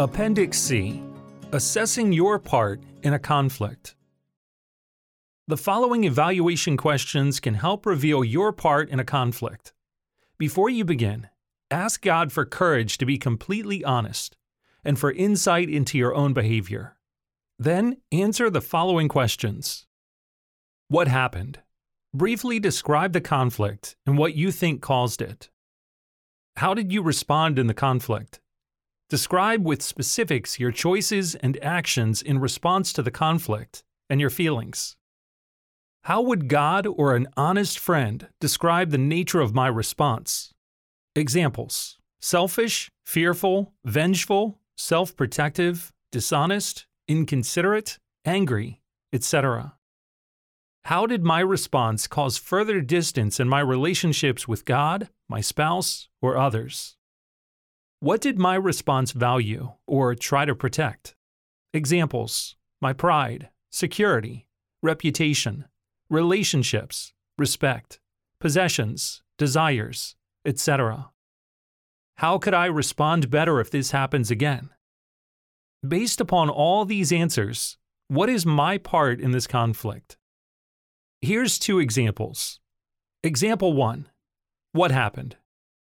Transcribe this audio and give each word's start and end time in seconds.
Appendix 0.00 0.56
C 0.56 1.02
Assessing 1.50 2.12
your 2.12 2.38
part 2.38 2.80
in 3.02 3.14
a 3.14 3.18
conflict. 3.18 3.96
The 5.48 5.56
following 5.56 6.04
evaluation 6.04 6.76
questions 6.76 7.40
can 7.40 7.54
help 7.54 7.84
reveal 7.84 8.22
your 8.22 8.52
part 8.52 8.90
in 8.90 9.00
a 9.00 9.04
conflict. 9.04 9.72
Before 10.38 10.70
you 10.70 10.84
begin, 10.84 11.26
ask 11.68 12.00
God 12.00 12.30
for 12.30 12.44
courage 12.44 12.96
to 12.98 13.06
be 13.06 13.18
completely 13.18 13.82
honest 13.82 14.36
and 14.84 14.96
for 14.96 15.10
insight 15.10 15.68
into 15.68 15.98
your 15.98 16.14
own 16.14 16.32
behavior. 16.32 16.96
Then 17.58 17.96
answer 18.12 18.50
the 18.50 18.60
following 18.60 19.08
questions 19.08 19.88
What 20.86 21.08
happened? 21.08 21.58
Briefly 22.14 22.60
describe 22.60 23.14
the 23.14 23.20
conflict 23.20 23.96
and 24.06 24.16
what 24.16 24.36
you 24.36 24.52
think 24.52 24.80
caused 24.80 25.20
it. 25.20 25.50
How 26.58 26.72
did 26.72 26.92
you 26.92 27.02
respond 27.02 27.58
in 27.58 27.66
the 27.66 27.74
conflict? 27.74 28.38
Describe 29.08 29.64
with 29.64 29.80
specifics 29.80 30.60
your 30.60 30.70
choices 30.70 31.34
and 31.34 31.58
actions 31.62 32.20
in 32.20 32.38
response 32.38 32.92
to 32.92 33.02
the 33.02 33.10
conflict 33.10 33.82
and 34.10 34.20
your 34.20 34.28
feelings. 34.28 34.98
How 36.02 36.20
would 36.20 36.46
God 36.48 36.86
or 36.86 37.16
an 37.16 37.26
honest 37.34 37.78
friend 37.78 38.28
describe 38.38 38.90
the 38.90 38.98
nature 38.98 39.40
of 39.40 39.54
my 39.54 39.66
response? 39.66 40.52
Examples 41.16 41.96
selfish, 42.20 42.90
fearful, 43.06 43.72
vengeful, 43.82 44.58
self 44.76 45.16
protective, 45.16 45.90
dishonest, 46.12 46.86
inconsiderate, 47.06 47.98
angry, 48.26 48.82
etc. 49.12 49.74
How 50.84 51.06
did 51.06 51.24
my 51.24 51.40
response 51.40 52.06
cause 52.06 52.36
further 52.36 52.82
distance 52.82 53.40
in 53.40 53.48
my 53.48 53.60
relationships 53.60 54.46
with 54.46 54.66
God, 54.66 55.08
my 55.30 55.40
spouse, 55.40 56.08
or 56.20 56.36
others? 56.36 56.96
What 58.00 58.20
did 58.20 58.38
my 58.38 58.54
response 58.54 59.10
value 59.10 59.72
or 59.88 60.14
try 60.14 60.44
to 60.44 60.54
protect? 60.54 61.16
Examples 61.74 62.54
my 62.80 62.92
pride, 62.92 63.48
security, 63.72 64.46
reputation, 64.84 65.64
relationships, 66.08 67.12
respect, 67.36 67.98
possessions, 68.38 69.24
desires, 69.36 70.14
etc. 70.44 71.10
How 72.18 72.38
could 72.38 72.54
I 72.54 72.66
respond 72.66 73.30
better 73.30 73.60
if 73.60 73.68
this 73.68 73.90
happens 73.90 74.30
again? 74.30 74.70
Based 75.86 76.20
upon 76.20 76.48
all 76.48 76.84
these 76.84 77.10
answers, 77.10 77.78
what 78.06 78.28
is 78.28 78.46
my 78.46 78.78
part 78.78 79.20
in 79.20 79.32
this 79.32 79.48
conflict? 79.48 80.16
Here's 81.20 81.58
two 81.58 81.80
examples. 81.80 82.60
Example 83.24 83.72
1 83.72 84.08
What 84.70 84.92
happened? 84.92 85.34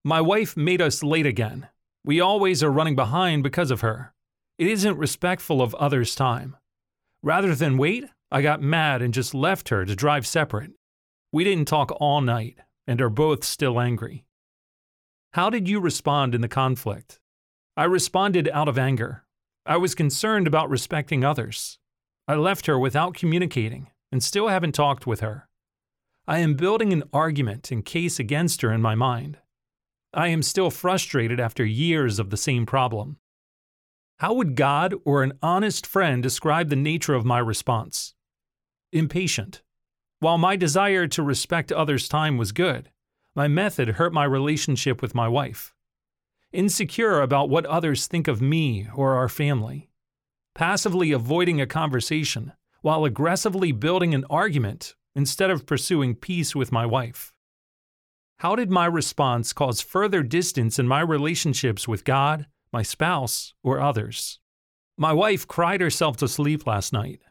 My 0.04 0.20
wife 0.20 0.54
made 0.54 0.82
us 0.82 1.02
late 1.02 1.24
again. 1.24 1.68
We 2.04 2.20
always 2.20 2.62
are 2.62 2.70
running 2.70 2.96
behind 2.96 3.42
because 3.42 3.70
of 3.70 3.80
her. 3.80 4.12
It 4.58 4.66
isn't 4.66 4.98
respectful 4.98 5.62
of 5.62 5.74
others' 5.76 6.14
time. 6.14 6.56
Rather 7.22 7.54
than 7.54 7.78
wait, 7.78 8.04
I 8.30 8.42
got 8.42 8.60
mad 8.60 9.00
and 9.00 9.14
just 9.14 9.34
left 9.34 9.70
her 9.70 9.86
to 9.86 9.96
drive 9.96 10.26
separate. 10.26 10.72
We 11.32 11.44
didn't 11.44 11.66
talk 11.66 11.90
all 11.98 12.20
night 12.20 12.58
and 12.86 13.00
are 13.00 13.08
both 13.08 13.42
still 13.42 13.80
angry. 13.80 14.26
How 15.32 15.48
did 15.50 15.68
you 15.68 15.80
respond 15.80 16.34
in 16.34 16.42
the 16.42 16.48
conflict? 16.48 17.20
I 17.76 17.84
responded 17.84 18.48
out 18.52 18.68
of 18.68 18.78
anger. 18.78 19.24
I 19.66 19.78
was 19.78 19.94
concerned 19.94 20.46
about 20.46 20.68
respecting 20.68 21.24
others. 21.24 21.78
I 22.28 22.34
left 22.34 22.66
her 22.66 22.78
without 22.78 23.14
communicating 23.14 23.88
and 24.12 24.22
still 24.22 24.48
haven't 24.48 24.72
talked 24.72 25.06
with 25.06 25.20
her. 25.20 25.48
I 26.28 26.38
am 26.38 26.54
building 26.54 26.92
an 26.92 27.04
argument 27.12 27.70
and 27.70 27.84
case 27.84 28.18
against 28.18 28.62
her 28.62 28.70
in 28.70 28.82
my 28.82 28.94
mind. 28.94 29.38
I 30.14 30.28
am 30.28 30.42
still 30.42 30.70
frustrated 30.70 31.40
after 31.40 31.64
years 31.64 32.18
of 32.18 32.30
the 32.30 32.36
same 32.36 32.66
problem. 32.66 33.18
How 34.18 34.32
would 34.34 34.54
God 34.54 34.94
or 35.04 35.22
an 35.22 35.32
honest 35.42 35.86
friend 35.86 36.22
describe 36.22 36.68
the 36.68 36.76
nature 36.76 37.14
of 37.14 37.24
my 37.24 37.38
response? 37.38 38.14
Impatient. 38.92 39.62
While 40.20 40.38
my 40.38 40.56
desire 40.56 41.06
to 41.08 41.22
respect 41.22 41.72
others' 41.72 42.08
time 42.08 42.38
was 42.38 42.52
good, 42.52 42.90
my 43.34 43.48
method 43.48 43.90
hurt 43.90 44.12
my 44.12 44.24
relationship 44.24 45.02
with 45.02 45.14
my 45.14 45.28
wife. 45.28 45.74
Insecure 46.52 47.20
about 47.20 47.50
what 47.50 47.66
others 47.66 48.06
think 48.06 48.28
of 48.28 48.40
me 48.40 48.86
or 48.94 49.14
our 49.14 49.28
family. 49.28 49.90
Passively 50.54 51.10
avoiding 51.10 51.60
a 51.60 51.66
conversation 51.66 52.52
while 52.80 53.04
aggressively 53.04 53.72
building 53.72 54.14
an 54.14 54.24
argument 54.30 54.94
instead 55.16 55.50
of 55.50 55.66
pursuing 55.66 56.14
peace 56.14 56.54
with 56.54 56.70
my 56.70 56.86
wife. 56.86 57.33
How 58.44 58.56
did 58.56 58.70
my 58.70 58.84
response 58.84 59.54
cause 59.54 59.80
further 59.80 60.22
distance 60.22 60.78
in 60.78 60.86
my 60.86 61.00
relationships 61.00 61.88
with 61.88 62.04
God, 62.04 62.44
my 62.74 62.82
spouse, 62.82 63.54
or 63.62 63.80
others? 63.80 64.38
My 64.98 65.14
wife 65.14 65.48
cried 65.48 65.80
herself 65.80 66.18
to 66.18 66.28
sleep 66.28 66.66
last 66.66 66.92
night. 66.92 67.22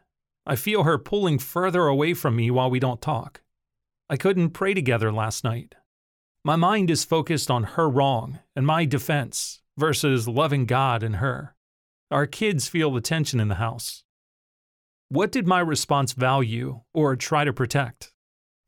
I 0.44 0.56
feel 0.56 0.82
her 0.82 0.98
pulling 0.98 1.38
further 1.38 1.86
away 1.86 2.14
from 2.14 2.34
me 2.34 2.50
while 2.50 2.68
we 2.68 2.80
don't 2.80 3.00
talk. 3.00 3.42
I 4.10 4.16
couldn't 4.16 4.50
pray 4.50 4.74
together 4.74 5.12
last 5.12 5.44
night. 5.44 5.76
My 6.44 6.56
mind 6.56 6.90
is 6.90 7.04
focused 7.04 7.48
on 7.48 7.62
her 7.62 7.88
wrong 7.88 8.40
and 8.56 8.66
my 8.66 8.84
defense 8.84 9.62
versus 9.78 10.26
loving 10.26 10.66
God 10.66 11.04
and 11.04 11.16
her. 11.18 11.54
Our 12.10 12.26
kids 12.26 12.66
feel 12.66 12.90
the 12.90 13.00
tension 13.00 13.38
in 13.38 13.46
the 13.46 13.54
house. 13.62 14.02
What 15.10 15.30
did 15.30 15.46
my 15.46 15.60
response 15.60 16.12
value 16.12 16.80
or 16.92 17.14
try 17.14 17.44
to 17.44 17.52
protect? 17.52 18.13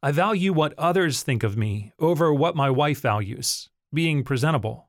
I 0.03 0.13
value 0.13 0.53
what 0.53 0.75
others 0.79 1.23
think 1.23 1.43
of 1.43 1.57
me 1.57 1.93
over 1.99 2.33
what 2.33 2.55
my 2.55 2.71
wife 2.71 3.01
values, 3.01 3.71
being 3.93 4.25
presentable. 4.25 4.89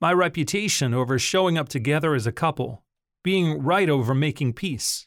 My 0.00 0.12
reputation 0.12 0.92
over 0.94 1.18
showing 1.18 1.56
up 1.56 1.68
together 1.68 2.14
as 2.14 2.26
a 2.26 2.32
couple, 2.32 2.84
being 3.22 3.62
right 3.62 3.88
over 3.88 4.14
making 4.14 4.52
peace. 4.52 5.06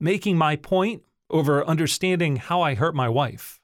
Making 0.00 0.36
my 0.36 0.56
point 0.56 1.02
over 1.30 1.64
understanding 1.64 2.36
how 2.36 2.60
I 2.60 2.74
hurt 2.74 2.94
my 2.94 3.08
wife. 3.08 3.60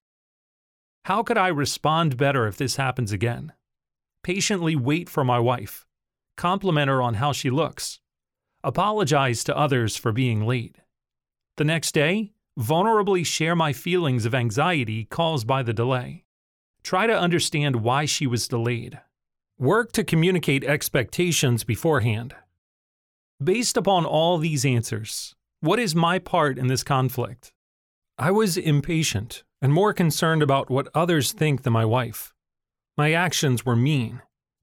How 1.05 1.23
could 1.23 1.39
I 1.39 1.49
respond 1.49 2.17
better 2.17 2.47
if 2.47 2.57
this 2.57 2.77
happens 2.77 3.13
again? 3.13 3.53
Patiently 4.23 4.77
wait 4.77 5.09
for 5.09 5.25
my 5.25 5.39
wife. 5.39 5.87
Compliment 6.37 6.89
her 6.89 7.03
on 7.03 7.15
how 7.15 7.33
she 7.33 7.51
looks. 7.51 8.01
Apologize 8.63 9.43
to 9.45 9.57
others 9.57 9.97
for 9.97 10.13
being 10.13 10.47
late. 10.47 10.77
The 11.57 11.65
next 11.65 11.93
day, 11.93 12.33
vulnerably 12.61 13.25
share 13.25 13.57
my 13.57 13.73
feelings 13.73 14.27
of 14.27 14.35
anxiety 14.35 15.05
caused 15.05 15.47
by 15.47 15.63
the 15.63 15.73
delay. 15.73 16.25
Try 16.83 17.07
to 17.07 17.19
understand 17.19 17.77
why 17.77 18.05
she 18.05 18.27
was 18.27 18.49
delayed. 18.49 19.01
Work 19.59 19.93
to 19.93 20.05
communicate 20.05 20.65
expectations 20.65 21.65
beforehand. 21.65 22.35
Based 23.43 23.77
upon 23.77 24.05
all 24.05 24.39
these 24.39 24.65
answers, 24.65 25.35
what 25.61 25.79
is 25.79 25.95
my 25.95 26.19
part 26.19 26.59
in 26.59 26.67
this 26.67 26.83
conflict? 26.83 27.53
I 28.19 28.31
was 28.31 28.57
impatient 28.57 29.43
and 29.63 29.73
more 29.73 29.95
concerned 29.95 30.43
about 30.43 30.71
what 30.71 30.89
others 30.95 31.33
think 31.33 31.63
than 31.63 31.73
my 31.73 31.85
wife. 31.85 32.35
My 32.97 33.13
actions 33.13 33.65
were 33.65 33.77
mean. 33.77 34.21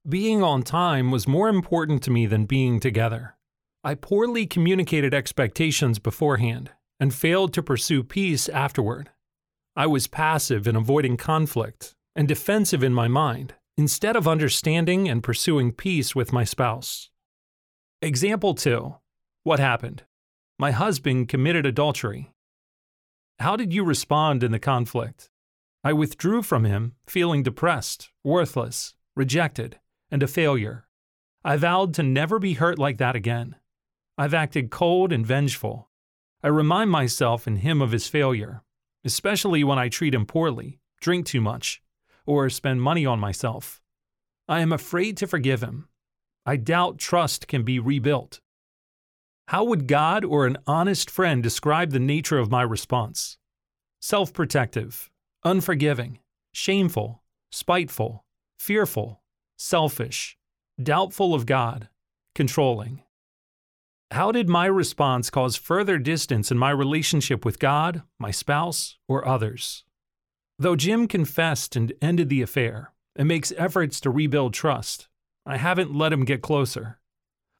Being 0.08 0.42
on 0.42 0.62
time 0.62 1.10
was 1.10 1.26
more 1.26 1.48
important 1.48 2.02
to 2.04 2.10
me 2.10 2.26
than 2.26 2.46
being 2.46 2.78
together. 2.78 3.36
I 3.82 3.94
poorly 3.94 4.46
communicated 4.46 5.14
expectations 5.14 5.98
beforehand 5.98 6.70
and 7.00 7.14
failed 7.14 7.52
to 7.54 7.62
pursue 7.62 8.02
peace 8.02 8.48
afterward. 8.48 9.10
I 9.76 9.86
was 9.86 10.06
passive 10.06 10.66
in 10.66 10.76
avoiding 10.76 11.16
conflict 11.16 11.94
and 12.16 12.26
defensive 12.26 12.82
in 12.82 12.92
my 12.92 13.06
mind 13.06 13.54
instead 13.76 14.16
of 14.16 14.26
understanding 14.26 15.08
and 15.08 15.22
pursuing 15.22 15.72
peace 15.72 16.14
with 16.14 16.32
my 16.32 16.42
spouse. 16.42 17.10
Example 18.02 18.54
2 18.54 18.96
What 19.44 19.60
happened? 19.60 20.02
My 20.58 20.72
husband 20.72 21.28
committed 21.28 21.64
adultery. 21.64 22.32
How 23.38 23.54
did 23.54 23.72
you 23.72 23.84
respond 23.84 24.42
in 24.42 24.50
the 24.50 24.58
conflict? 24.58 25.30
I 25.84 25.92
withdrew 25.92 26.42
from 26.42 26.64
him, 26.64 26.96
feeling 27.06 27.44
depressed, 27.44 28.10
worthless, 28.24 28.94
rejected, 29.14 29.78
and 30.10 30.22
a 30.22 30.26
failure. 30.26 30.88
I 31.44 31.56
vowed 31.56 31.94
to 31.94 32.02
never 32.02 32.40
be 32.40 32.54
hurt 32.54 32.80
like 32.80 32.98
that 32.98 33.14
again. 33.14 33.54
I've 34.16 34.34
acted 34.34 34.70
cold 34.70 35.12
and 35.12 35.24
vengeful, 35.24 35.87
I 36.42 36.48
remind 36.48 36.90
myself 36.90 37.46
and 37.46 37.58
him 37.58 37.82
of 37.82 37.90
his 37.90 38.06
failure, 38.06 38.62
especially 39.04 39.64
when 39.64 39.78
I 39.78 39.88
treat 39.88 40.14
him 40.14 40.24
poorly, 40.24 40.78
drink 41.00 41.26
too 41.26 41.40
much, 41.40 41.82
or 42.26 42.48
spend 42.48 42.80
money 42.80 43.04
on 43.04 43.18
myself. 43.18 43.80
I 44.46 44.60
am 44.60 44.72
afraid 44.72 45.16
to 45.16 45.26
forgive 45.26 45.62
him. 45.62 45.88
I 46.46 46.56
doubt 46.56 46.98
trust 46.98 47.48
can 47.48 47.64
be 47.64 47.78
rebuilt. 47.78 48.40
How 49.48 49.64
would 49.64 49.88
God 49.88 50.24
or 50.24 50.46
an 50.46 50.58
honest 50.66 51.10
friend 51.10 51.42
describe 51.42 51.90
the 51.90 51.98
nature 51.98 52.38
of 52.38 52.50
my 52.50 52.62
response? 52.62 53.36
Self 54.00 54.32
protective, 54.32 55.10
unforgiving, 55.44 56.20
shameful, 56.52 57.22
spiteful, 57.50 58.24
fearful, 58.58 59.22
selfish, 59.56 60.38
doubtful 60.80 61.34
of 61.34 61.46
God, 61.46 61.88
controlling. 62.34 63.02
How 64.10 64.32
did 64.32 64.48
my 64.48 64.64
response 64.66 65.28
cause 65.28 65.56
further 65.56 65.98
distance 65.98 66.50
in 66.50 66.56
my 66.56 66.70
relationship 66.70 67.44
with 67.44 67.58
God, 67.58 68.02
my 68.18 68.30
spouse, 68.30 68.96
or 69.06 69.28
others? 69.28 69.84
Though 70.58 70.76
Jim 70.76 71.06
confessed 71.06 71.76
and 71.76 71.92
ended 72.00 72.30
the 72.30 72.42
affair 72.42 72.92
and 73.14 73.28
makes 73.28 73.52
efforts 73.58 74.00
to 74.00 74.10
rebuild 74.10 74.54
trust, 74.54 75.08
I 75.44 75.58
haven't 75.58 75.94
let 75.94 76.12
him 76.12 76.24
get 76.24 76.40
closer. 76.40 77.00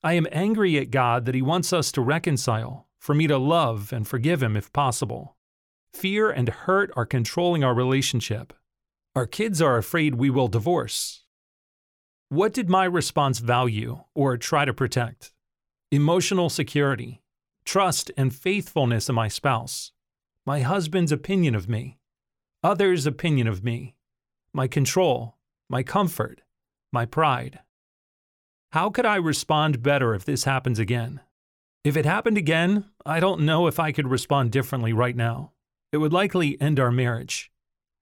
I 0.03 0.15
am 0.15 0.27
angry 0.31 0.79
at 0.79 0.91
God 0.91 1.27
that 1.27 1.35
He 1.35 1.43
wants 1.43 1.73
us 1.73 1.91
to 1.93 2.01
reconcile, 2.01 2.87
for 2.99 3.15
me 3.15 3.27
to 3.27 3.37
love 3.37 3.93
and 3.93 4.07
forgive 4.07 4.43
Him 4.43 4.57
if 4.57 4.73
possible. 4.73 5.37
Fear 5.93 6.31
and 6.31 6.49
hurt 6.49 6.91
are 6.97 7.07
controlling 7.07 7.65
our 7.65 7.75
relationship. 7.75 8.53
Our 9.17 9.27
kids 9.27 9.61
are 9.61 9.77
afraid 9.77 10.15
we 10.15 10.31
will 10.31 10.49
divorce. 10.49 11.25
What 12.29 12.53
did 12.53 12.69
my 12.69 12.85
response 12.85 13.41
value 13.41 14.01
or 14.15 14.37
try 14.37 14.65
to 14.65 14.73
protect? 14.73 15.33
Emotional 15.91 16.51
security, 16.51 17.23
trust 17.65 18.11
and 18.15 18.35
faithfulness 18.35 19.09
in 19.09 19.15
my 19.15 19.27
spouse, 19.27 19.91
my 20.45 20.61
husband's 20.61 21.11
opinion 21.11 21.55
of 21.55 21.67
me, 21.67 21.97
others' 22.63 23.07
opinion 23.07 23.49
of 23.49 23.65
me, 23.65 23.95
my 24.53 24.69
control, 24.69 25.39
my 25.67 25.83
comfort, 25.83 26.43
my 26.93 27.07
pride. 27.07 27.61
How 28.73 28.91
could 28.91 29.07
I 29.07 29.17
respond 29.17 29.83
better 29.83 30.15
if 30.15 30.27
this 30.27 30.45
happens 30.45 30.79
again? 30.79 31.21
If 31.85 31.97
it 31.97 32.05
happened 32.05 32.37
again, 32.37 32.85
I 33.07 33.19
don't 33.19 33.41
know 33.41 33.67
if 33.67 33.81
I 33.81 33.91
could 33.91 34.09
respond 34.09 34.53
differently 34.53 34.93
right 34.93 35.17
now. 35.17 35.53
It 35.91 35.97
would 35.97 36.13
likely 36.13 36.61
end 36.61 36.79
our 36.79 36.93
marriage. 36.93 37.51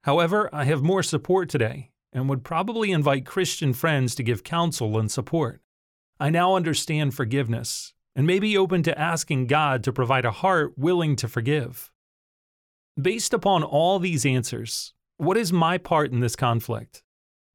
However, 0.03 0.51
I 0.53 0.65
have 0.65 0.83
more 0.83 1.05
support 1.05 1.49
today 1.49 1.93
and 2.13 2.29
would 2.29 2.43
probably 2.43 2.91
invite 2.91 3.27
Christian 3.27 3.73
friends 3.73 4.17
to 4.17 4.25
give 4.25 4.43
counsel 4.43 4.99
and 4.99 5.09
support. 5.09 5.61
I 6.19 6.31
now 6.31 6.55
understand 6.55 7.15
forgiveness 7.15 7.93
and 8.15 8.27
may 8.27 8.39
be 8.39 8.57
open 8.57 8.83
to 8.85 8.99
asking 8.99 9.49
God 9.49 9.85
to 9.85 9.93
provide 9.93 10.25
a 10.25 10.31
heart 10.31 10.73
willing 10.79 11.15
to 11.17 11.29
forgive. 11.29 11.93
Based 13.01 13.35
upon 13.35 13.63
all 13.63 13.99
these 13.99 14.25
answers, 14.25 14.95
what 15.19 15.37
is 15.37 15.53
my 15.53 15.77
part 15.77 16.13
in 16.13 16.21
this 16.21 16.35
conflict? 16.35 17.03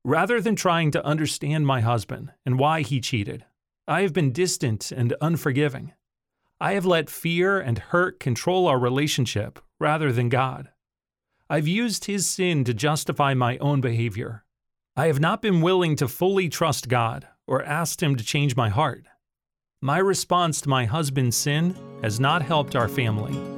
Rather 0.04 0.40
than 0.40 0.56
trying 0.56 0.92
to 0.92 1.04
understand 1.04 1.66
my 1.66 1.82
husband 1.82 2.32
and 2.46 2.60
why 2.60 2.82
he 2.82 3.02
cheated, 3.02 3.46
I 3.88 4.02
have 4.02 4.14
been 4.14 4.32
distant 4.32 4.92
and 4.92 5.16
unforgiving. 5.22 5.94
I 6.60 6.74
have 6.74 6.86
let 6.86 7.10
fear 7.10 7.60
and 7.60 7.80
hurt 7.80 8.20
control 8.20 8.68
our 8.68 8.78
relationship 8.78 9.58
rather 9.80 10.12
than 10.12 10.30
God. 10.30 10.70
I've 11.50 11.68
used 11.68 12.06
his 12.06 12.30
sin 12.30 12.64
to 12.66 12.76
justify 12.76 13.34
my 13.34 13.58
own 13.58 13.82
behavior. 13.82 14.46
I 14.96 15.08
have 15.08 15.20
not 15.20 15.42
been 15.42 15.62
willing 15.62 15.96
to 15.96 16.08
fully 16.08 16.48
trust 16.48 16.88
God 16.88 17.28
or 17.48 17.64
asked 17.64 18.02
him 18.02 18.16
to 18.16 18.24
change 18.24 18.56
my 18.56 18.70
heart. 18.70 19.06
My 19.82 19.98
response 19.98 20.62
to 20.62 20.70
my 20.70 20.86
husband's 20.86 21.36
sin 21.36 21.76
has 22.04 22.20
not 22.20 22.42
helped 22.42 22.76
our 22.76 22.88
family. 22.88 23.51